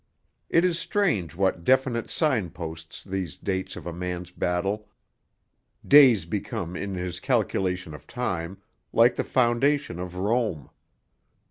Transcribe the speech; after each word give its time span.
It 0.49 0.65
is 0.65 0.79
strange 0.79 1.35
what 1.35 1.63
definite 1.63 2.09
sign 2.09 2.49
posts 2.49 3.03
these 3.03 3.37
dates 3.37 3.75
of 3.75 3.85
a 3.85 3.93
man's 3.93 4.31
battle 4.31 4.89
days 5.87 6.25
become 6.25 6.75
in 6.75 6.95
his 6.95 7.19
calculation 7.19 7.93
of 7.93 8.07
time 8.07 8.57
like 8.91 9.13
the 9.13 9.23
foundation 9.23 9.99
of 9.99 10.15
Rome. 10.15 10.71